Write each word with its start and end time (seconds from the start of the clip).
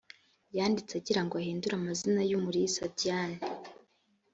yanditse 0.57 0.93
agirango 0.99 1.33
ahindure 1.41 1.73
amazina 1.77 2.21
y’umulisa 2.29 2.83
diane 2.97 3.39